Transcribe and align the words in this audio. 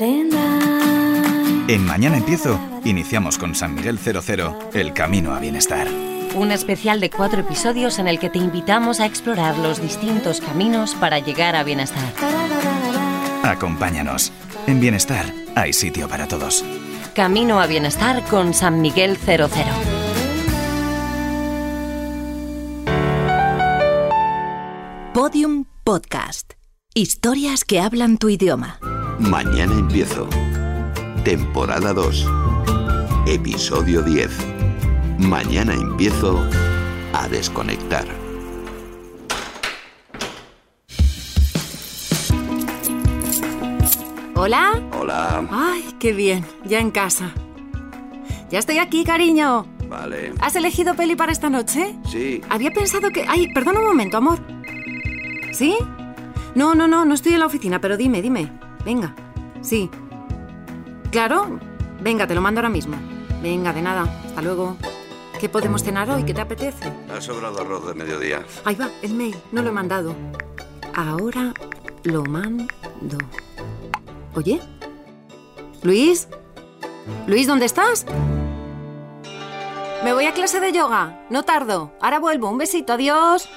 En 0.00 1.84
Mañana 1.84 2.18
Empiezo, 2.18 2.60
iniciamos 2.84 3.36
con 3.36 3.56
San 3.56 3.74
Miguel 3.74 3.98
00, 3.98 4.70
el 4.72 4.92
camino 4.92 5.34
a 5.34 5.40
bienestar. 5.40 5.88
Un 6.36 6.52
especial 6.52 7.00
de 7.00 7.10
cuatro 7.10 7.40
episodios 7.40 7.98
en 7.98 8.06
el 8.06 8.20
que 8.20 8.30
te 8.30 8.38
invitamos 8.38 9.00
a 9.00 9.06
explorar 9.06 9.58
los 9.58 9.82
distintos 9.82 10.40
caminos 10.40 10.94
para 10.94 11.18
llegar 11.18 11.56
a 11.56 11.64
bienestar. 11.64 12.12
Acompáñanos. 13.42 14.30
En 14.68 14.80
Bienestar 14.80 15.24
hay 15.56 15.72
sitio 15.72 16.08
para 16.08 16.28
todos. 16.28 16.64
Camino 17.14 17.60
a 17.60 17.66
bienestar 17.66 18.22
con 18.24 18.54
San 18.54 18.80
Miguel 18.80 19.16
00. 19.16 19.48
Podium 25.12 25.64
Podcast. 25.82 26.52
Historias 26.94 27.64
que 27.64 27.80
hablan 27.80 28.18
tu 28.18 28.28
idioma. 28.28 28.78
Mañana 29.18 29.74
empiezo. 29.74 30.28
Temporada 31.24 31.92
2. 31.92 32.26
Episodio 33.26 34.02
10. 34.02 34.30
Mañana 35.18 35.74
empiezo 35.74 36.46
a 37.12 37.26
desconectar. 37.28 38.06
¿Hola? 44.36 44.80
Hola. 44.98 45.48
Ay, 45.50 45.84
qué 45.98 46.12
bien, 46.12 46.46
ya 46.64 46.78
en 46.78 46.92
casa. 46.92 47.32
Ya 48.50 48.60
estoy 48.60 48.78
aquí, 48.78 49.04
cariño. 49.04 49.66
Vale. 49.88 50.32
¿Has 50.40 50.54
elegido 50.54 50.94
peli 50.94 51.16
para 51.16 51.32
esta 51.32 51.50
noche? 51.50 51.96
Sí. 52.08 52.40
Había 52.48 52.70
pensado 52.70 53.10
que... 53.10 53.26
Ay, 53.26 53.52
perdona 53.52 53.80
un 53.80 53.86
momento, 53.86 54.16
amor. 54.16 54.38
¿Sí? 55.50 55.76
No, 56.54 56.76
no, 56.76 56.86
no, 56.86 57.04
no 57.04 57.14
estoy 57.14 57.32
en 57.32 57.40
la 57.40 57.46
oficina, 57.46 57.80
pero 57.80 57.96
dime, 57.96 58.22
dime. 58.22 58.67
Venga. 58.84 59.14
Sí. 59.60 59.90
¿Claro? 61.10 61.58
Venga, 62.00 62.26
te 62.26 62.34
lo 62.34 62.40
mando 62.40 62.60
ahora 62.60 62.68
mismo. 62.68 62.96
Venga, 63.42 63.72
de 63.72 63.82
nada. 63.82 64.02
Hasta 64.26 64.42
luego. 64.42 64.76
¿Qué 65.40 65.48
podemos 65.48 65.82
cenar 65.84 66.10
hoy? 66.10 66.24
¿Qué 66.24 66.34
te 66.34 66.40
apetece? 66.40 66.92
Ha 67.14 67.20
sobrado 67.20 67.60
arroz 67.60 67.86
de 67.86 67.94
mediodía. 67.94 68.44
Ahí 68.64 68.74
va, 68.74 68.88
el 69.02 69.14
mail. 69.14 69.36
No 69.52 69.62
lo 69.62 69.68
he 69.68 69.72
mandado. 69.72 70.14
Ahora 70.94 71.54
lo 72.02 72.24
mando. 72.24 72.66
¿Oye? 74.34 74.60
¿Luis? 75.82 76.28
¿Luis, 77.26 77.46
dónde 77.46 77.66
estás? 77.66 78.04
Me 80.04 80.12
voy 80.12 80.26
a 80.26 80.34
clase 80.34 80.60
de 80.60 80.72
yoga. 80.72 81.24
No 81.30 81.44
tardo. 81.44 81.92
Ahora 82.00 82.18
vuelvo. 82.18 82.50
Un 82.50 82.58
besito. 82.58 82.92
Adiós. 82.92 83.48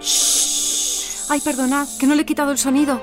Shh. 0.00 1.30
Ay, 1.30 1.40
perdonad, 1.40 1.86
que 1.98 2.06
no 2.06 2.14
le 2.14 2.22
he 2.22 2.26
quitado 2.26 2.50
el 2.50 2.58
sonido. 2.58 3.00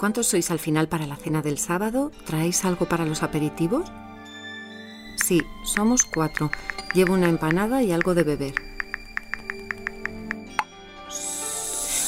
¿Cuántos 0.00 0.28
sois 0.28 0.50
al 0.50 0.58
final 0.58 0.88
para 0.88 1.06
la 1.06 1.16
cena 1.16 1.42
del 1.42 1.58
sábado? 1.58 2.10
¿Traéis 2.24 2.64
algo 2.64 2.86
para 2.86 3.04
los 3.04 3.22
aperitivos? 3.22 3.92
Sí, 5.16 5.42
somos 5.62 6.04
cuatro. 6.04 6.50
Llevo 6.94 7.12
una 7.12 7.28
empanada 7.28 7.82
y 7.82 7.92
algo 7.92 8.14
de 8.14 8.22
beber. 8.22 8.54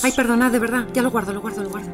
Ay, 0.03 0.13
perdonad, 0.17 0.51
de 0.51 0.59
verdad. 0.59 0.89
Ya 0.95 1.03
lo 1.03 1.11
guardo, 1.11 1.35
lo 1.35 1.43
guardo, 1.43 1.65
lo 1.65 1.69
guardo. 1.69 1.91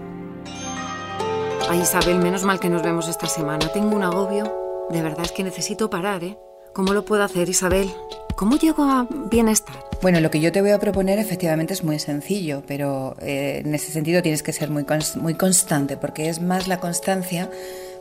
Ay, 1.68 1.80
Isabel, 1.80 2.20
menos 2.20 2.44
mal 2.44 2.60
que 2.60 2.68
nos 2.68 2.84
vemos 2.84 3.08
esta 3.08 3.26
semana. 3.26 3.72
Tengo 3.72 3.96
un 3.96 4.04
agobio. 4.04 4.86
De 4.90 5.02
verdad 5.02 5.24
es 5.24 5.32
que 5.32 5.42
necesito 5.42 5.90
parar, 5.90 6.22
¿eh? 6.22 6.38
¿Cómo 6.74 6.92
lo 6.92 7.04
puedo 7.04 7.24
hacer, 7.24 7.48
Isabel? 7.48 7.92
¿Cómo 8.38 8.56
llego 8.56 8.84
a 8.84 9.04
bienestar? 9.10 9.74
Bueno, 10.00 10.20
lo 10.20 10.30
que 10.30 10.38
yo 10.38 10.52
te 10.52 10.62
voy 10.62 10.70
a 10.70 10.78
proponer 10.78 11.18
efectivamente 11.18 11.74
es 11.74 11.82
muy 11.82 11.98
sencillo, 11.98 12.62
pero 12.68 13.16
eh, 13.20 13.62
en 13.64 13.74
ese 13.74 13.90
sentido 13.90 14.22
tienes 14.22 14.44
que 14.44 14.52
ser 14.52 14.70
muy, 14.70 14.86
muy 15.16 15.34
constante, 15.34 15.96
porque 15.96 16.28
es 16.28 16.40
más 16.40 16.68
la 16.68 16.78
constancia, 16.78 17.50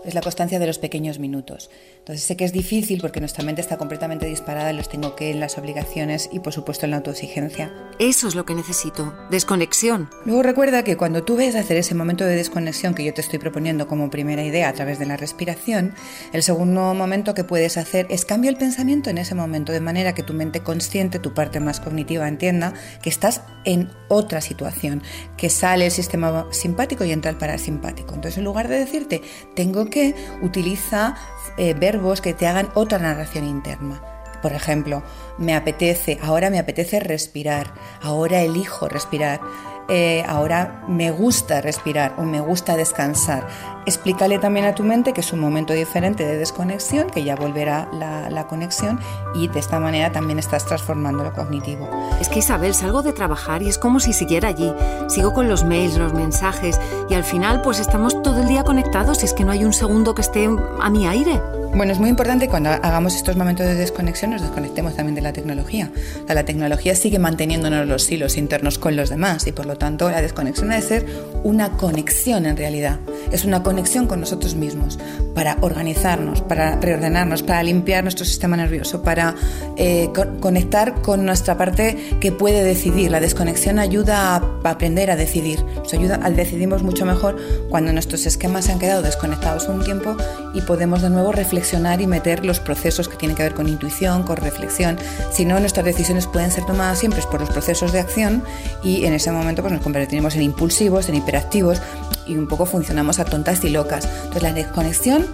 es 0.05 0.13
la 0.13 0.21
constancia 0.21 0.59
de 0.59 0.67
los 0.67 0.79
pequeños 0.79 1.19
minutos. 1.19 1.69
Entonces 1.99 2.25
sé 2.25 2.37
que 2.37 2.45
es 2.45 2.53
difícil 2.53 3.01
porque 3.01 3.19
nuestra 3.19 3.43
mente 3.43 3.61
está 3.61 3.77
completamente 3.77 4.25
disparada 4.25 4.69
en 4.69 4.77
los 4.77 4.89
tengo 4.89 5.15
que, 5.15 5.31
en 5.31 5.39
las 5.39 5.57
obligaciones 5.57 6.29
y 6.31 6.39
por 6.39 6.53
supuesto 6.53 6.85
en 6.85 6.91
la 6.91 6.97
autoexigencia. 6.97 7.73
Eso 7.99 8.27
es 8.27 8.35
lo 8.35 8.45
que 8.45 8.55
necesito, 8.55 9.13
desconexión. 9.29 10.09
Luego 10.25 10.43
recuerda 10.43 10.83
que 10.83 10.97
cuando 10.97 11.23
tú 11.23 11.35
ves 11.35 11.55
hacer 11.55 11.77
ese 11.77 11.95
momento 11.95 12.23
de 12.23 12.35
desconexión 12.35 12.93
que 12.93 13.03
yo 13.03 13.13
te 13.13 13.21
estoy 13.21 13.39
proponiendo 13.39 13.87
como 13.87 14.09
primera 14.09 14.43
idea 14.43 14.69
a 14.69 14.73
través 14.73 14.99
de 14.99 15.05
la 15.05 15.17
respiración, 15.17 15.93
el 16.31 16.43
segundo 16.43 16.93
momento 16.93 17.33
que 17.33 17.43
puedes 17.43 17.77
hacer 17.77 18.07
es 18.09 18.25
cambia 18.25 18.49
el 18.49 18.57
pensamiento 18.57 19.09
en 19.09 19.17
ese 19.17 19.35
momento 19.35 19.71
de 19.71 19.81
manera 19.81 20.13
que 20.13 20.23
tu 20.23 20.33
mente 20.33 20.61
consciente, 20.61 21.19
tu 21.19 21.33
parte 21.33 21.59
más 21.59 21.79
cognitiva 21.79 22.27
entienda 22.27 22.73
que 23.01 23.09
estás 23.09 23.41
en 23.65 23.89
otra 24.07 24.41
situación, 24.41 25.01
que 25.35 25.49
sale 25.49 25.85
el 25.85 25.91
sistema 25.91 26.47
simpático 26.51 27.03
y 27.03 27.11
entra 27.11 27.31
el 27.31 27.37
parasimpático. 27.37 28.13
Entonces 28.13 28.37
en 28.37 28.45
lugar 28.45 28.67
de 28.67 28.79
decirte 28.79 29.21
tengo 29.55 29.86
que, 29.89 30.15
utiliza 30.41 31.15
eh, 31.57 31.73
verbos 31.73 32.21
que 32.21 32.33
te 32.33 32.47
hagan 32.47 32.69
otra 32.73 32.99
narración 32.99 33.45
interna. 33.45 34.01
Por 34.41 34.53
ejemplo, 34.53 35.03
me 35.37 35.55
apetece, 35.55 36.19
ahora 36.21 36.49
me 36.49 36.59
apetece 36.59 36.99
respirar, 36.99 37.73
ahora 38.01 38.41
elijo 38.41 38.87
respirar, 38.87 39.41
eh, 39.89 40.23
ahora 40.27 40.83
me 40.87 41.11
gusta 41.11 41.61
respirar 41.61 42.15
o 42.17 42.23
me 42.23 42.39
gusta 42.39 42.75
descansar. 42.75 43.47
Explícale 43.85 44.37
también 44.37 44.65
a 44.65 44.75
tu 44.75 44.83
mente 44.83 45.13
que 45.13 45.21
es 45.21 45.31
un 45.31 45.39
momento 45.39 45.73
diferente 45.73 46.25
de 46.25 46.37
desconexión, 46.37 47.09
que 47.09 47.23
ya 47.23 47.35
volverá 47.35 47.87
la, 47.93 48.29
la 48.29 48.47
conexión 48.47 48.99
y 49.33 49.47
de 49.47 49.59
esta 49.59 49.79
manera 49.79 50.11
también 50.11 50.39
estás 50.39 50.65
transformando 50.65 51.23
lo 51.23 51.33
cognitivo. 51.33 51.89
Es 52.19 52.27
que 52.27 52.39
Isabel, 52.39 52.73
salgo 52.73 53.01
de 53.01 53.13
trabajar 53.13 53.63
y 53.63 53.69
es 53.69 53.77
como 53.77 53.99
si 53.99 54.11
siguiera 54.11 54.49
allí. 54.49 54.73
Sigo 55.07 55.33
con 55.33 55.47
los 55.47 55.63
mails, 55.63 55.97
los 55.97 56.13
mensajes 56.13 56.79
y 57.09 57.13
al 57.13 57.23
final 57.23 57.61
pues 57.61 57.79
estamos 57.79 58.21
todo 58.21 58.41
el 58.41 58.47
día 58.47 58.63
conectados 58.63 59.23
y 59.23 59.25
es 59.25 59.33
que 59.33 59.45
no 59.45 59.51
hay 59.51 59.63
un 59.63 59.73
segundo 59.73 60.15
que 60.15 60.21
esté 60.21 60.49
a 60.81 60.89
mi 60.89 61.07
aire. 61.07 61.41
Bueno, 61.77 61.93
es 61.93 61.99
muy 61.99 62.09
importante 62.09 62.47
cuando 62.47 62.71
hagamos 62.71 63.13
estos 63.13 63.37
momentos 63.37 63.67
de 63.67 63.75
desconexión 63.75 64.31
nos 64.31 64.41
desconectemos 64.41 64.95
también 64.95 65.13
de 65.13 65.21
la 65.21 65.31
tecnología. 65.31 65.91
La 66.27 66.43
tecnología 66.43 66.95
sigue 66.95 67.19
manteniéndonos 67.19 67.87
los 67.87 68.11
hilos 68.11 68.35
internos 68.35 68.79
con 68.79 68.95
los 68.95 69.11
demás 69.11 69.45
y 69.45 69.51
por 69.51 69.67
lo 69.67 69.77
tanto 69.77 70.09
la 70.09 70.19
desconexión 70.19 70.69
debe 70.69 70.81
ser 70.81 71.05
una 71.47 71.77
conexión 71.77 72.45
en 72.45 72.57
realidad. 72.57 72.99
Es 73.31 73.45
una 73.45 73.63
conexión 73.63 74.05
con 74.05 74.19
nosotros 74.19 74.55
mismos 74.55 74.99
para 75.33 75.57
organizarnos, 75.61 76.41
para 76.41 76.75
reordenarnos, 76.75 77.41
para 77.41 77.63
limpiar 77.63 78.03
nuestro 78.03 78.25
sistema 78.25 78.57
nervioso, 78.57 79.01
para 79.01 79.33
eh, 79.77 80.09
co 80.13 80.25
conectar 80.41 81.01
con 81.01 81.25
nuestra 81.25 81.57
parte 81.57 82.17
que 82.19 82.33
puede 82.33 82.65
decidir. 82.65 83.11
La 83.11 83.21
desconexión 83.21 83.79
ayuda 83.79 84.35
a 84.35 84.69
aprender 84.69 85.09
a 85.09 85.15
decidir. 85.15 85.63
Nos 85.77 85.93
ayuda 85.93 86.19
a 86.21 86.29
decidimos 86.31 86.83
mucho 86.83 87.05
mejor 87.05 87.37
cuando 87.69 87.93
nuestros 87.93 88.25
esquemas 88.25 88.65
se 88.65 88.73
han 88.73 88.79
quedado 88.79 89.01
desconectados 89.01 89.69
un 89.69 89.83
tiempo 89.85 90.17
y 90.53 90.59
podemos 90.61 91.01
de 91.01 91.09
nuevo 91.09 91.31
reflexionar 91.31 92.01
y 92.01 92.07
meter 92.07 92.43
los 92.43 92.59
procesos 92.59 93.07
que 93.07 93.15
tienen 93.15 93.37
que 93.37 93.43
ver 93.43 93.53
con 93.53 93.69
intuición, 93.69 94.23
con 94.23 94.35
reflexión. 94.35 94.97
Si 95.31 95.45
no, 95.45 95.61
nuestras 95.61 95.85
decisiones 95.85 96.27
pueden 96.27 96.51
ser 96.51 96.65
tomadas 96.65 96.99
siempre 96.99 97.21
por 97.31 97.39
los 97.39 97.49
procesos 97.49 97.93
de 97.93 98.01
acción 98.01 98.43
y 98.83 99.05
en 99.05 99.13
ese 99.13 99.31
momento 99.31 99.61
pues, 99.61 99.73
nos 99.73 99.81
convertimos 99.81 100.35
en 100.35 100.41
impulsivos, 100.41 101.07
en 101.07 101.15
hiperactivos 101.37 101.81
y 102.25 102.35
un 102.35 102.47
poco 102.47 102.65
funcionamos 102.65 103.19
a 103.19 103.25
tontas 103.25 103.63
y 103.63 103.69
locas. 103.69 104.05
Entonces 104.05 104.43
la 104.43 104.53
desconexión 104.53 105.25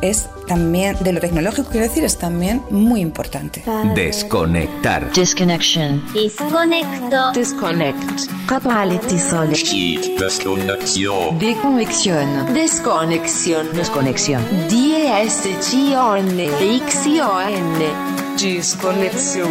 es 0.00 0.28
también, 0.46 0.96
de 1.00 1.12
lo 1.12 1.18
tecnológico 1.20 1.70
quiero 1.70 1.88
decir, 1.88 2.04
es 2.04 2.16
también 2.18 2.62
muy 2.70 3.00
importante. 3.00 3.64
Desconectar. 3.96 5.12
Disconnection. 5.12 6.04
Disconnecto. 6.14 7.32
Disconnect. 7.32 7.98
Capality 8.46 9.18
sole. 9.18 9.50
Desconexión. 10.18 11.38
Deconexión. 11.38 12.54
Desconexión. 12.54 13.66
Desconexión. 13.74 14.42
D-S-C-O-N-X-O-N. 14.70 15.18
Desconexión. 18.40 19.48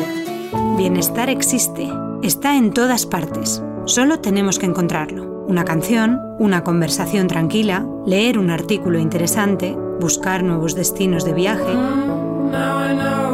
Bienestar 0.78 1.30
existe. 1.30 1.90
Está 2.24 2.56
en 2.56 2.72
todas 2.72 3.06
partes. 3.06 3.62
Solo 3.86 4.22
tenemos 4.22 4.58
que 4.60 4.66
encontrarlo. 4.66 5.37
Una 5.48 5.64
canción, 5.64 6.20
una 6.40 6.66
conversación 6.66 7.28
tranquila, 7.28 7.88
leer 8.06 8.38
un 8.38 8.50
artículo 8.50 9.00
interesante, 9.00 9.78
buscar 9.98 10.44
nuevos 10.44 10.76
destinos 10.76 11.24
de 11.24 11.34
viaje. 11.34 11.74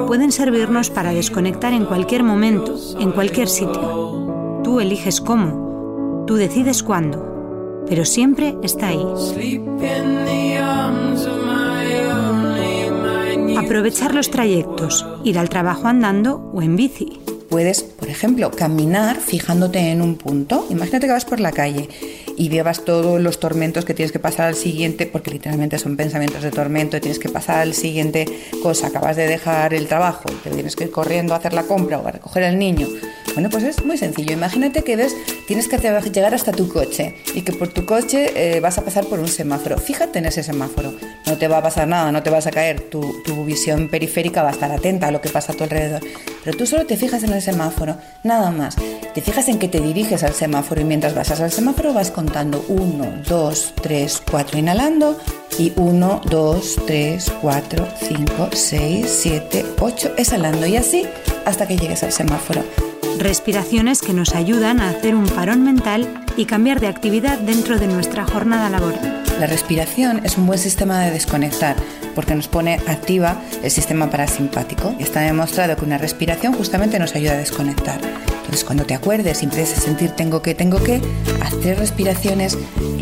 Pueden 0.06 0.32
servirnos 0.32 0.92
para 0.92 1.12
desconectar 1.12 1.74
en 1.74 1.86
cualquier 1.86 2.22
momento, 2.22 2.76
en 3.00 3.12
cualquier 3.12 3.50
sitio. 3.50 4.62
Tú 4.64 4.80
eliges 4.80 5.22
cómo, 5.22 6.24
tú 6.28 6.36
decides 6.36 6.84
cuándo, 6.84 7.84
pero 7.90 8.06
siempre 8.06 8.56
está 8.62 8.90
ahí. 8.90 9.06
Aprovechar 13.58 14.14
los 14.14 14.30
trayectos, 14.30 15.04
ir 15.24 15.40
al 15.40 15.50
trabajo 15.50 15.88
andando 15.88 16.52
o 16.54 16.62
en 16.62 16.76
bici. 16.76 17.23
Puedes, 17.54 17.84
por 17.84 18.10
ejemplo, 18.10 18.50
caminar 18.50 19.18
fijándote 19.18 19.78
en 19.78 20.02
un 20.02 20.16
punto. 20.16 20.66
Imagínate 20.72 21.06
que 21.06 21.14
vas 21.14 21.24
por 21.24 21.40
la 21.40 21.52
calle 21.52 21.88
y 22.36 22.50
llevas 22.50 22.84
todos 22.84 23.22
los 23.22 23.40
tormentos 23.40 23.86
que 23.86 23.94
tienes 23.94 24.12
que 24.12 24.18
pasar 24.18 24.48
al 24.48 24.56
siguiente, 24.56 25.06
porque 25.06 25.30
literalmente 25.30 25.78
son 25.78 25.96
pensamientos 25.96 26.42
de 26.42 26.50
tormento, 26.50 27.00
tienes 27.00 27.20
que 27.20 27.30
pasar 27.30 27.60
al 27.60 27.76
siguiente 27.76 28.26
cosa, 28.64 28.88
acabas 28.88 29.18
de 29.18 29.28
dejar 29.28 29.76
el 29.76 29.88
trabajo, 29.88 30.24
te 30.44 30.50
tienes 30.50 30.76
que 30.76 30.86
ir 30.86 30.90
corriendo 30.90 31.36
a 31.36 31.38
hacer 31.38 31.54
la 31.54 31.62
compra 31.62 32.00
o 32.00 32.08
a 32.08 32.14
recoger 32.14 32.44
al 32.44 32.58
niño. 32.58 32.88
Bueno, 33.36 33.52
pues 33.52 33.64
es 33.66 33.86
muy 33.86 34.00
sencillo. 34.00 34.34
Imagínate 34.34 34.82
que 34.82 34.96
ves, 34.96 35.16
tienes 35.46 35.68
que 35.68 35.78
llegar 35.78 36.34
hasta 36.34 36.54
tu 36.54 36.68
coche 36.70 37.14
y 37.36 37.44
que 37.44 37.54
por 37.54 37.68
tu 37.68 37.86
coche 37.86 38.32
eh, 38.36 38.62
vas 38.62 38.80
a 38.80 38.82
pasar 38.82 39.06
por 39.06 39.20
un 39.20 39.28
semáforo. 39.28 39.78
Fíjate 39.78 40.18
en 40.18 40.26
ese 40.26 40.42
semáforo. 40.42 40.92
No 41.34 41.40
te 41.40 41.48
va 41.48 41.58
a 41.58 41.64
pasar 41.64 41.88
nada, 41.88 42.12
no 42.12 42.22
te 42.22 42.30
vas 42.30 42.46
a 42.46 42.52
caer. 42.52 42.80
Tu, 42.92 43.24
tu 43.24 43.44
visión 43.44 43.88
periférica 43.90 44.44
va 44.44 44.50
a 44.50 44.52
estar 44.52 44.72
atenta 44.72 45.08
a 45.08 45.12
lo 45.12 45.20
que 45.20 45.30
pasa 45.30 45.52
a 45.52 45.56
tu 45.56 45.64
alrededor. 45.64 46.00
Pero 46.44 46.56
tú 46.56 46.68
solo 46.68 46.86
te 46.86 46.96
fijas 46.96 47.24
en 47.24 47.34
el 47.34 47.42
semáforo, 47.42 47.98
nada 48.22 48.52
más. 48.52 48.76
Te 49.16 49.20
fijas 49.20 49.48
en 49.48 49.58
que 49.58 49.68
te 49.68 49.80
diriges 49.80 50.22
al 50.22 50.34
semáforo 50.34 50.82
y 50.82 50.84
mientras 50.84 51.16
vas 51.16 51.32
al 51.32 51.52
semáforo 51.52 51.92
vas 51.92 52.12
contando 52.12 52.64
1, 52.68 53.24
2, 53.28 53.74
3, 53.82 54.22
4 54.30 54.60
inhalando 54.60 55.18
y 55.58 55.74
1, 55.76 56.22
2, 56.24 56.76
3, 56.86 57.34
4, 57.42 57.88
5, 58.08 58.50
6, 58.54 59.06
7, 59.10 59.66
8 59.80 60.12
exhalando 60.20 60.68
y 60.68 60.78
así 60.78 61.08
hasta 61.46 61.68
que 61.68 61.78
llegues 61.78 62.04
al 62.04 62.12
semáforo. 62.12 62.62
Respiraciones 63.18 64.04
que 64.04 64.14
nos 64.14 64.36
ayudan 64.36 64.80
a 64.80 64.92
hacer 64.92 65.16
un 65.16 65.26
parón 65.26 65.64
mental 65.64 66.08
y 66.38 66.46
cambiar 66.46 66.80
de 66.80 66.90
actividad 66.90 67.40
dentro 67.40 67.80
de 67.80 67.88
nuestra 67.88 68.24
jornada 68.24 68.70
laboral. 68.70 69.23
La 69.40 69.48
respiración 69.48 70.22
es 70.24 70.38
un 70.38 70.46
buen 70.46 70.60
sistema 70.60 71.02
de 71.02 71.12
desconectar 71.12 71.76
porque 72.16 72.36
nos 72.36 72.48
pone 72.48 72.80
activa 72.88 73.42
el 73.64 73.72
sistema 73.72 74.10
parasimpático. 74.10 74.96
Está 75.00 75.22
demostrado 75.22 75.76
que 75.76 75.86
una 75.86 75.98
respiración 75.98 76.54
justamente 76.54 77.00
nos 77.00 77.16
ayuda 77.16 77.34
a 77.34 77.38
desconectar. 77.38 78.00
Entonces, 78.44 78.66
cuando 78.66 78.86
te 78.86 78.94
acuerdes 78.94 79.42
y 79.42 79.46
empieces 79.46 79.78
a 79.78 79.82
sentir 79.82 80.12
tengo 80.12 80.42
que, 80.42 80.54
tengo 80.54 80.84
que, 80.84 81.02
haz 81.42 81.58
tres 81.62 81.80
respiraciones 81.80 82.58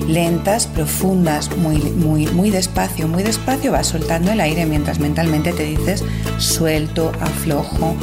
lentas, 0.07 0.67
profundas, 0.67 1.55
muy, 1.57 1.77
muy, 1.77 2.27
muy 2.27 2.51
despacio, 2.51 3.07
muy 3.07 3.23
despacio, 3.23 3.71
vas 3.71 3.87
soltando 3.87 4.31
el 4.31 4.39
aire 4.39 4.65
mientras 4.65 4.99
mentalmente 4.99 5.51
te 5.53 5.63
dices 5.63 6.03
suelto, 6.37 7.11
aflojo. 7.19 7.95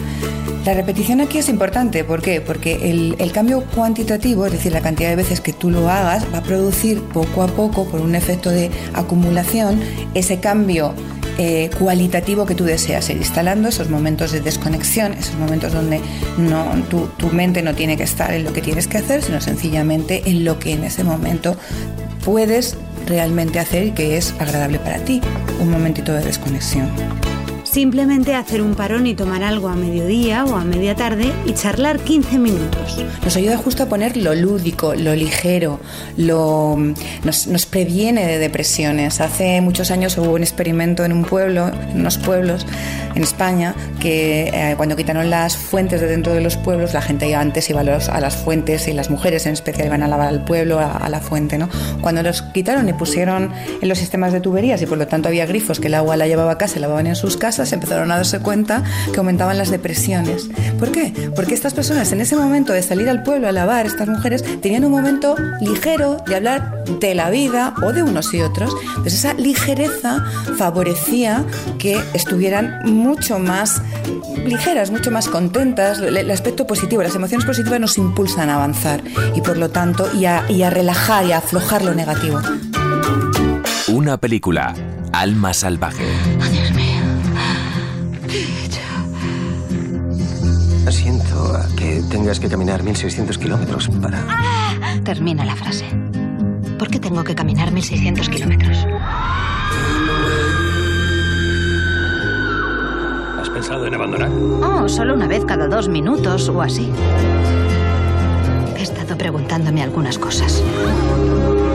La 0.65 0.75
repetición 0.75 1.21
aquí 1.21 1.39
es 1.39 1.49
importante, 1.49 2.05
¿por 2.05 2.21
qué? 2.21 2.41
Porque 2.41 2.91
el, 2.91 3.17
el, 3.19 3.33
cambio 3.33 3.65
cuantitativo, 3.75 4.45
es 4.45 4.53
decir, 4.53 4.73
la 4.73 4.83
cantidad 4.83 5.09
de 5.09 5.17
veces 5.17 5.41
que 5.41 5.53
tú 5.53 5.71
lo 5.71 5.89
hagas, 5.89 6.27
va 6.35 6.39
a 6.39 6.43
producir 6.43 7.01
poco 7.01 7.43
a 7.43 7.47
poco, 7.47 7.87
por 7.87 8.01
un 8.01 8.15
efecto 8.15 8.51
de 8.51 8.71
acumulación, 8.93 9.81
ese 10.15 10.41
cambio 10.41 10.93
eh, 11.39 11.71
cualitativo 11.79 12.47
que 12.47 12.55
tú 12.55 12.65
deseas, 12.65 13.09
ir 13.11 13.17
instalando 13.17 13.69
esos 13.69 13.89
momentos 13.89 14.33
de 14.33 14.41
desconexión, 14.41 15.13
esos 15.13 15.37
momentos 15.37 15.73
donde 15.73 16.01
tu, 16.91 17.07
tu 17.17 17.29
mente 17.29 17.63
no 17.63 17.75
tiene 17.75 17.97
que 17.97 18.03
estar 18.03 18.33
en 18.35 18.45
lo 18.45 18.53
que 18.53 18.61
tienes 18.61 18.89
que 18.89 18.99
hacer, 18.99 19.23
sino 19.23 19.41
sencillamente 19.41 20.23
en 20.27 20.45
lo 20.45 20.59
que 20.59 20.73
en 20.73 20.85
ese 20.85 21.05
momento 21.05 21.57
puedes 22.25 22.77
realmente 23.07 23.59
hacer 23.59 23.87
y 23.87 23.91
que 23.93 24.17
es 24.17 24.35
agradable 24.39 24.79
para 24.81 24.99
ti, 24.99 25.21
un 25.61 25.71
momentito 25.71 26.13
de 26.13 26.25
desconexión. 26.25 26.91
Simplemente 27.71 28.35
hacer 28.35 28.63
un 28.63 28.75
parón 28.75 29.07
y 29.07 29.15
tomar 29.15 29.43
algo 29.43 29.69
a 29.69 29.75
mediodía 29.75 30.47
o 30.47 30.57
a 30.57 30.65
media 30.65 30.95
tarde 30.95 31.31
y 31.45 31.53
charlar 31.53 31.99
15 32.01 32.39
minutos. 32.39 33.05
Nos 33.23 33.37
ayuda 33.37 33.59
justo 33.59 33.83
a 33.83 33.87
poner 33.87 34.17
lo 34.17 34.35
lúdico, 34.35 34.95
lo 34.95 35.15
ligero, 35.15 35.79
lo, 36.17 36.79
nos, 37.25 37.47
nos 37.47 37.67
previene 37.67 38.27
de 38.27 38.39
depresiones. 38.39 39.21
Hace 39.21 39.61
muchos 39.61 39.91
años 39.91 40.17
hubo 40.17 40.33
un 40.33 40.43
experimento 40.43 41.05
en 41.05 41.13
un 41.13 41.25
pueblo, 41.25 41.69
en 41.69 42.01
unos 42.01 42.17
pueblos 42.17 42.67
en 43.15 43.23
España, 43.23 43.75
que 44.01 44.49
eh, 44.49 44.75
cuando 44.77 44.97
quitaron 44.97 45.29
las 45.29 45.57
fuentes 45.57 46.01
de 46.01 46.07
dentro 46.07 46.33
de 46.33 46.41
los 46.41 46.57
pueblos, 46.57 46.95
la 46.95 47.03
gente 47.03 47.35
antes 47.35 47.69
iba 47.69 47.81
a, 47.81 48.21
las 48.21 48.37
fuentes 48.37 48.89
y 48.89 48.95
las 48.95 49.11
mujeres 49.11 49.45
en 49.45 49.53
especial 49.53 49.89
iban 49.89 50.03
a 50.03 50.09
lavar 50.09 50.29
al 50.29 50.45
pueblo, 50.45 50.79
a, 50.79 51.07
la 51.11 51.21
fuente. 51.21 51.59
¿no? 51.59 51.69
Cuando 52.01 52.23
los 52.23 52.41
quitaron 52.41 52.89
y 52.89 52.95
pusieron 52.95 53.53
en 53.83 53.89
los 53.89 53.99
sistemas 53.99 54.33
de 54.33 54.41
tuberías 54.41 54.81
y 54.81 54.87
por 54.87 54.97
lo 54.97 55.07
tanto 55.07 55.29
había 55.29 55.45
grifos 55.45 55.81
que 55.81 55.89
el 55.89 55.95
agua 55.95 56.17
la 56.17 56.27
llevaba 56.27 56.53
a 56.53 56.59
casa 56.59 56.79
lavaban 56.79 57.07
en 57.07 57.17
sus 57.17 57.37
casas, 57.37 57.58
empezaron 57.73 58.11
a 58.11 58.17
darse 58.17 58.41
cuenta 58.41 58.83
que 59.13 59.19
aumentaban 59.19 59.59
las 59.59 59.71
depresiones. 59.71 60.49
¿Por 60.79 60.93
qué? 60.93 61.31
Porque 61.35 61.55
estas 61.55 61.75
personas 61.75 62.13
en 62.13 62.21
ese 62.21 62.37
momento 62.37 62.73
de 62.73 62.83
salir 62.83 63.09
al 63.09 63.23
pueblo 63.23 63.49
a 63.49 63.53
lavar, 63.53 63.87
estas 63.87 64.09
mujeres, 64.09 64.45
tenían 64.61 64.85
un 64.85 64.93
momento 64.93 65.37
ligero 65.61 66.19
de 66.27 66.37
hablar 66.37 66.85
de 67.01 67.15
la 67.15 67.31
vida 67.31 67.75
o 67.83 67.93
de 67.93 68.03
unos 68.03 68.33
y 68.35 68.41
otros. 68.41 68.75
Pues 69.01 69.15
esa 69.15 69.35
ligereza 69.35 70.25
favorecía 70.57 71.45
que 71.79 72.01
estuvieran 72.15 72.81
mucho 72.85 73.39
más 73.39 73.83
ligeras, 74.47 74.91
mucho 74.91 75.11
más 75.11 75.29
contentas. 75.29 76.01
El 76.01 76.31
aspecto 76.31 76.67
positivo, 76.67 77.03
las 77.03 77.15
emociones 77.15 77.47
positivas 77.47 77.81
nos 77.81 77.99
impulsan 77.99 78.51
a 78.51 78.57
avanzar 78.57 79.03
y 79.35 79.41
por 79.41 79.57
lo 79.57 79.71
tanto 79.71 80.09
y 80.15 80.25
a 80.25 80.71
relajar 80.71 81.25
y 81.27 81.33
a 81.33 81.39
aflojar 81.39 81.85
lo 81.85 81.95
negativo. 81.95 82.41
Una 83.89 84.19
película, 84.19 84.75
Alma 85.13 85.55
Salvaje. 85.55 86.28
Tengas 92.09 92.41
que 92.41 92.49
caminar 92.49 92.83
1600 92.83 93.39
kilómetros 93.39 93.89
para... 94.01 94.25
Termina 95.05 95.45
la 95.45 95.55
frase. 95.57 95.87
¿Por 96.79 96.89
qué 96.89 96.99
tengo 96.99 97.25
que 97.25 97.35
caminar 97.35 97.71
1600 97.73 98.29
kilómetros? 98.29 98.87
¿Has 103.41 103.51
pensado 103.51 103.87
en 103.87 103.95
abandonar? 103.95 104.31
Oh, 104.31 104.89
solo 104.89 105.15
una 105.15 105.27
vez 105.27 105.45
cada 105.45 105.67
dos 105.69 105.89
minutos 105.89 106.49
o 106.49 106.63
así. 106.63 106.91
He 108.77 108.83
estado 108.83 109.17
preguntándome 109.17 109.83
algunas 109.83 110.19
cosas. 110.19 110.63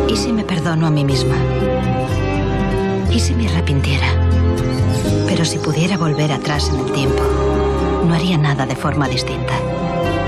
¿Y 0.10 0.16
si 0.16 0.32
me 0.32 0.44
perdono 0.44 0.88
a 0.88 0.92
mí 0.92 1.04
misma? 1.04 1.36
¿Y 3.12 3.20
si 3.20 3.34
me 3.36 3.48
arrepintiera? 3.48 4.08
Pero 5.28 5.46
si 5.46 5.60
pudiera 5.60 5.98
volver 5.98 6.32
atrás 6.32 6.70
en 6.70 6.80
el 6.80 6.92
tiempo, 6.92 7.24
no 8.08 8.14
haría 8.14 8.38
nada 8.38 8.66
de 8.66 8.76
forma 8.76 9.08
distinta. 9.08 9.54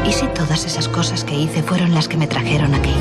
¿Y 0.08 0.12
si 0.12 0.28
todas 0.28 0.66
esas 0.66 0.88
cosas 0.88 1.24
que 1.24 1.36
hice 1.36 1.64
fueron 1.64 1.94
las 1.94 2.08
que 2.08 2.18
me 2.18 2.28
trajeron 2.28 2.74
aquí? 2.74 2.94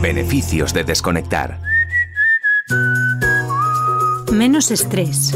Beneficios 0.00 0.74
de 0.74 0.84
desconectar. 0.84 1.58
Menos 4.32 4.70
estrés. 4.70 5.34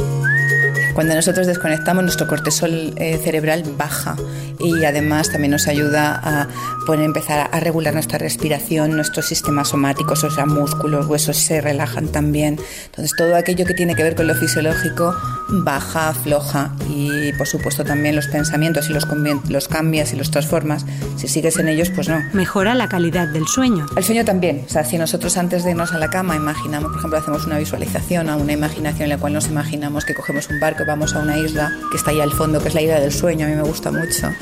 Cuando 0.96 1.14
nosotros 1.14 1.46
desconectamos, 1.46 2.04
nuestro 2.04 2.26
cortisol 2.26 2.94
eh, 2.96 3.20
cerebral 3.22 3.64
baja 3.76 4.16
y 4.58 4.82
además 4.86 5.30
también 5.30 5.50
nos 5.50 5.68
ayuda 5.68 6.18
a 6.24 6.48
poder 6.86 7.02
empezar 7.02 7.50
a 7.52 7.60
regular 7.60 7.92
nuestra 7.92 8.16
respiración, 8.16 8.96
nuestros 8.96 9.26
sistemas 9.26 9.68
somáticos, 9.68 10.24
o 10.24 10.30
sea, 10.30 10.46
músculos, 10.46 11.04
huesos 11.04 11.36
se 11.36 11.60
relajan 11.60 12.08
también. 12.08 12.58
Entonces, 12.86 13.12
todo 13.14 13.36
aquello 13.36 13.66
que 13.66 13.74
tiene 13.74 13.94
que 13.94 14.02
ver 14.02 14.14
con 14.14 14.26
lo 14.26 14.34
fisiológico 14.34 15.14
baja, 15.48 16.08
afloja 16.08 16.72
y, 16.88 17.30
por 17.34 17.46
supuesto, 17.46 17.84
también 17.84 18.16
los 18.16 18.28
pensamientos 18.28 18.88
y 18.88 18.94
los, 18.94 19.06
los 19.50 19.68
cambias 19.68 20.14
y 20.14 20.16
los 20.16 20.30
transformas. 20.30 20.86
Si 21.16 21.28
sigues 21.28 21.58
en 21.58 21.68
ellos, 21.68 21.90
pues 21.90 22.08
no. 22.08 22.22
Mejora 22.32 22.74
la 22.74 22.88
calidad 22.88 23.28
del 23.28 23.46
sueño. 23.46 23.84
El 23.96 24.04
sueño 24.04 24.24
también. 24.24 24.64
O 24.66 24.70
sea, 24.70 24.84
si 24.84 24.96
nosotros 24.96 25.36
antes 25.36 25.62
de 25.62 25.72
irnos 25.72 25.92
a 25.92 25.98
la 25.98 26.08
cama 26.08 26.36
imaginamos, 26.36 26.90
por 26.90 26.98
ejemplo, 27.00 27.18
hacemos 27.18 27.44
una 27.44 27.58
visualización, 27.58 28.30
a 28.30 28.36
una 28.36 28.54
imaginación 28.54 29.02
en 29.02 29.10
la 29.10 29.18
cual 29.18 29.34
nos 29.34 29.48
imaginamos 29.48 30.06
que 30.06 30.14
cogemos 30.14 30.48
un 30.48 30.58
barco, 30.58 30.85
vamos 30.86 31.14
a 31.14 31.20
una 31.20 31.38
isla 31.38 31.72
que 31.90 31.96
está 31.96 32.10
ahí 32.10 32.20
al 32.20 32.32
fondo, 32.32 32.60
que 32.60 32.68
es 32.68 32.74
la 32.74 32.82
isla 32.82 33.00
del 33.00 33.12
sueño, 33.12 33.46
a 33.46 33.48
mí 33.48 33.56
me 33.56 33.62
gusta 33.62 33.90
mucho, 33.90 34.32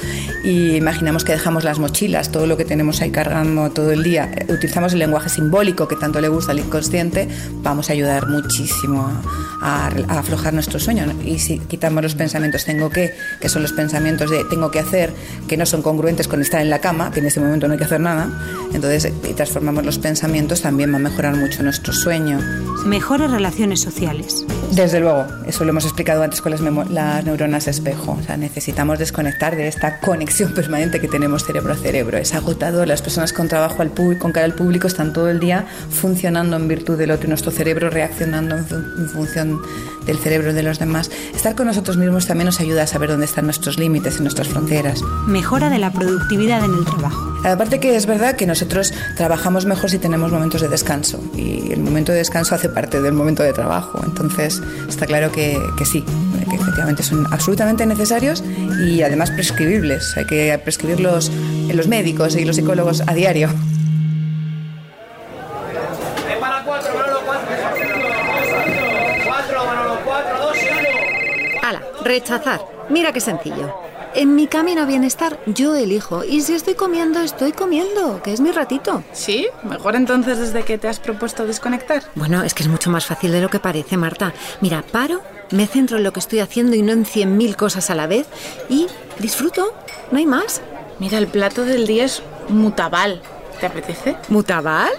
y 0.45 0.77
imaginamos 0.77 1.25
que 1.25 1.33
dejamos 1.33 1.65
las 1.65 1.79
mochilas, 1.79 2.31
todo 2.31 2.47
lo 2.47 2.57
que 2.57 2.65
tenemos 2.65 3.01
ahí 3.01 3.11
cargando 3.11 3.71
todo 3.71 3.93
el 3.93 4.03
día, 4.03 4.31
utilizamos 4.49 4.93
el 4.93 4.99
lenguaje 4.99 5.29
simbólico 5.29 5.89
que 5.89 5.97
tanto 5.97 6.21
le 6.21 6.29
gusta 6.29 6.53
al 6.53 6.59
inconsciente, 6.59 7.29
vamos 7.63 7.91
a 7.91 7.93
ayudar 7.93 8.29
muchísimo 8.29 9.11
a, 9.65 9.87
a 10.09 10.19
aflojar 10.19 10.53
nuestro 10.53 10.79
sueño. 10.79 11.07
Y 11.25 11.39
si 11.39 11.59
quitamos 11.59 12.03
los 12.03 12.15
pensamientos 12.15 12.65
tengo 12.65 12.91
que, 12.91 13.15
que 13.41 13.49
son 13.49 13.63
los 13.63 13.73
pensamientos 13.73 14.31
de 14.31 14.45
tengo 14.45 14.71
que 14.71 14.79
hacer, 14.79 15.13
que 15.49 15.57
no 15.57 15.67
son 15.67 15.83
congruentes 15.83 16.29
con 16.29 16.43
estar 16.43 16.61
en 16.61 16.71
la 16.71 16.81
cama, 16.81 17.11
que 17.11 17.21
en 17.21 17.27
ese 17.27 17.41
momento 17.41 17.67
no 17.67 17.73
hay 17.73 17.79
que 17.79 17.85
hacer 17.85 18.01
nada, 18.01 18.29
entonces 18.73 19.13
y 19.29 19.33
transformamos 19.33 19.85
los 19.85 19.99
pensamientos, 19.99 20.61
también 20.61 20.93
va 20.93 20.97
a 20.97 21.01
mejorar 21.01 21.37
mucho 21.37 21.63
nuestro 21.63 21.93
sueño. 21.93 22.39
Mejores 22.85 23.31
relaciones 23.31 23.81
sociales. 23.81 24.45
Desde 24.73 25.01
luego, 25.01 25.27
eso 25.47 25.65
lo 25.65 25.71
hemos 25.71 25.85
explicado 25.85 26.23
antes 26.23 26.43
con 26.43 26.53
las, 26.53 26.61
las 26.91 27.25
neuronas 27.25 27.67
espejo. 27.69 28.19
O 28.21 28.23
sea, 28.23 28.37
necesitamos 28.37 28.99
desconectar 28.99 29.57
de 29.57 29.69
esta 29.69 30.01
conexión 30.01 30.53
permanente 30.55 31.01
que 31.01 31.09
tenemos 31.09 31.45
cerebro 31.45 31.73
a 31.73 31.77
cerebro. 31.77 32.19
Es 32.19 32.35
agotador. 32.35 32.87
Las 32.87 33.01
personas 33.01 33.33
con 33.33 33.49
trabajo 33.49 33.81
al 33.81 33.93
con 33.95 34.33
cara 34.33 34.45
al 34.45 34.55
público 34.55 34.89
están 34.89 35.13
todo 35.13 35.31
el 35.31 35.41
día 35.41 35.67
funcionando 35.91 36.57
en 36.57 36.69
virtud 36.69 36.99
del 36.99 37.13
otro 37.13 37.27
y 37.27 37.29
nuestro 37.29 37.53
cerebro 37.53 37.89
reaccionando 37.89 38.57
en, 38.57 38.67
en 38.99 39.09
función 39.09 39.54
del 40.07 40.19
cerebro 40.19 40.53
de 40.53 40.63
los 40.63 40.79
demás. 40.79 41.11
Estar 41.35 41.55
con 41.55 41.67
nosotros 41.67 41.97
mismos 41.97 42.27
también 42.27 42.47
nos 42.47 42.61
ayuda 42.61 42.83
a 42.83 42.87
saber 42.87 43.11
dónde 43.11 43.27
están 43.27 43.45
nuestros 43.45 43.79
límites 43.79 44.19
y 44.19 44.23
nuestras 44.23 44.49
fronteras. 44.49 45.03
Mejora 45.27 45.71
de 45.71 45.79
la 45.79 45.93
productividad 45.93 46.65
en 46.65 46.75
el 46.75 46.85
trabajo. 46.85 47.35
Aparte 47.45 47.79
que 47.79 47.95
es 47.95 48.07
verdad 48.07 48.37
que 48.37 48.47
nosotros 48.47 48.95
trabajamos 49.17 49.67
mejor 49.67 49.91
si 49.91 49.99
tenemos 49.99 50.33
momentos 50.33 50.63
de 50.63 50.69
descanso 50.69 51.23
y 51.37 51.73
el 51.73 51.81
momento 51.81 52.13
de 52.13 52.19
descanso 52.19 52.55
hace 52.55 52.69
parte 52.69 53.03
del 53.03 53.13
momento 53.13 53.43
de 53.43 53.53
trabajo. 53.53 54.01
Entonces 54.05 54.63
está 54.89 55.07
claro 55.07 55.31
que, 55.31 55.59
que 55.77 55.85
sí, 55.85 56.05
que 56.49 56.57
efectivamente 56.57 57.03
son 57.03 57.27
absolutamente 57.31 57.85
necesarios 57.85 58.43
y 58.87 59.03
además 59.03 59.31
prescribibles. 59.31 60.17
Hay 60.17 60.27
que 60.27 60.59
prescribirlos 60.63 61.31
en 61.69 61.77
los 61.77 61.87
médicos 61.87 62.35
y 62.37 62.45
los 62.45 62.57
psicólogos 62.57 63.03
a 63.07 63.15
diario. 63.15 63.51
Rechazar. 72.15 72.61
Mira 72.91 73.13
qué 73.13 73.21
sencillo. 73.21 73.75
En 74.15 74.37
mi 74.37 74.47
camino 74.47 74.83
a 74.83 74.85
bienestar 74.85 75.41
yo 75.47 75.75
elijo 75.75 76.23
y 76.23 76.43
si 76.43 76.55
estoy 76.55 76.75
comiendo, 76.75 77.19
estoy 77.19 77.51
comiendo, 77.51 78.23
que 78.23 78.33
es 78.33 78.41
mi 78.41 78.53
ratito. 78.53 79.03
¿Sí? 79.13 79.49
Mejor 79.65 79.97
entonces 79.97 80.39
desde 80.39 80.63
que 80.63 80.79
te 80.79 80.87
has 80.87 81.01
propuesto 81.01 81.45
desconectar. 81.45 82.05
Bueno, 82.15 82.45
es 82.45 82.55
que 82.55 82.63
es 82.63 82.69
mucho 82.69 82.89
más 82.89 83.05
fácil 83.05 83.33
de 83.33 83.41
lo 83.41 83.51
que 83.51 83.59
parece, 83.59 83.97
Marta. 83.97 84.33
Mira, 84.61 84.85
paro, 84.93 85.23
me 85.51 85.67
centro 85.67 85.97
en 85.97 86.05
lo 86.05 86.13
que 86.13 86.21
estoy 86.21 86.39
haciendo 86.39 86.77
y 86.77 86.83
no 86.83 86.93
en 86.93 87.05
cien 87.05 87.37
mil 87.37 87.57
cosas 87.57 87.91
a 87.91 87.97
la 87.97 88.07
vez 88.07 88.29
y 88.69 88.87
disfruto, 89.19 89.75
no 90.13 90.19
hay 90.19 90.27
más. 90.27 90.63
Mira, 91.01 91.19
el 91.19 91.27
plato 91.27 91.65
del 91.65 91.85
día 91.89 92.05
es 92.05 92.23
mutabal. 92.49 93.23
¿Te 93.59 93.67
apetece? 93.67 94.17
¿Mutabal? 94.29 94.93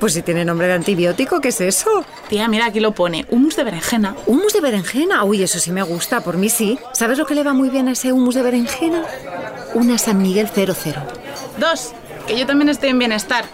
Pues 0.00 0.12
si 0.12 0.22
tiene 0.22 0.44
nombre 0.44 0.68
de 0.68 0.74
antibiótico, 0.74 1.40
¿qué 1.40 1.48
es 1.48 1.60
eso? 1.60 2.04
Tía, 2.28 2.46
mira, 2.48 2.66
aquí 2.66 2.78
lo 2.78 2.92
pone. 2.92 3.26
Humus 3.30 3.56
de 3.56 3.64
berenjena. 3.64 4.14
¿Humus 4.26 4.52
de 4.52 4.60
berenjena? 4.60 5.24
Uy, 5.24 5.42
eso 5.42 5.58
sí 5.58 5.72
me 5.72 5.82
gusta, 5.82 6.20
por 6.20 6.36
mí 6.36 6.48
sí. 6.48 6.78
¿Sabes 6.92 7.18
lo 7.18 7.26
que 7.26 7.34
le 7.34 7.42
va 7.42 7.52
muy 7.52 7.68
bien 7.68 7.88
a 7.88 7.92
ese 7.92 8.12
humus 8.12 8.36
de 8.36 8.42
berenjena? 8.42 9.02
Una 9.74 9.98
San 9.98 10.18
Miguel 10.22 10.48
00. 10.48 11.02
Dos, 11.58 11.92
que 12.26 12.38
yo 12.38 12.46
también 12.46 12.68
estoy 12.68 12.90
en 12.90 12.98
bienestar. 12.98 13.44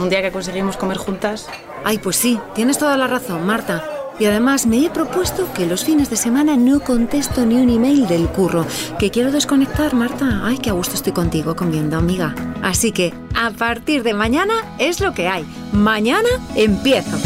Un 0.00 0.08
día 0.08 0.22
que 0.22 0.32
conseguimos 0.32 0.76
comer 0.76 0.96
juntas. 0.96 1.46
Ay, 1.84 1.98
pues 1.98 2.16
sí, 2.16 2.40
tienes 2.54 2.78
toda 2.78 2.96
la 2.96 3.06
razón, 3.06 3.46
Marta. 3.46 3.84
Y 4.18 4.24
además 4.24 4.66
me 4.66 4.84
he 4.84 4.90
propuesto 4.90 5.52
que 5.52 5.66
los 5.66 5.84
fines 5.84 6.10
de 6.10 6.16
semana 6.16 6.56
no 6.56 6.80
contesto 6.80 7.44
ni 7.46 7.54
un 7.56 7.68
email 7.70 8.08
del 8.08 8.26
curro. 8.28 8.66
Que 8.98 9.10
quiero 9.12 9.30
desconectar, 9.30 9.94
Marta. 9.94 10.40
Ay, 10.42 10.58
qué 10.58 10.70
a 10.70 10.72
gusto 10.72 10.94
estoy 10.94 11.12
contigo 11.12 11.54
comiendo, 11.54 11.96
amiga. 11.96 12.34
Así 12.62 12.90
que 12.90 13.14
a 13.36 13.50
partir 13.50 14.02
de 14.02 14.14
mañana 14.14 14.54
es 14.78 15.00
lo 15.00 15.12
que 15.12 15.28
hay. 15.28 15.44
Mañana 15.72 16.28
empiezo. 16.54 17.16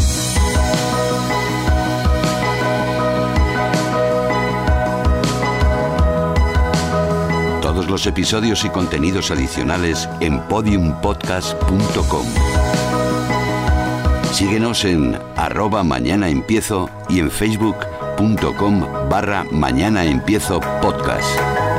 Todos 7.62 7.88
los 7.88 8.06
episodios 8.06 8.64
y 8.64 8.70
contenidos 8.70 9.30
adicionales 9.30 10.08
en 10.20 10.40
podiumpodcast.com. 10.48 12.26
Síguenos 14.32 14.84
en 14.84 15.18
arroba 15.36 15.82
mañana 15.84 16.28
empiezo 16.28 16.90
y 17.08 17.20
en 17.20 17.30
facebook.com 17.30 19.08
barra 19.08 19.44
mañana 19.50 20.04
empiezo 20.04 20.60
podcast. 20.82 21.69